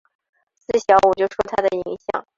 [0.55, 2.25] 自小我就受他的影响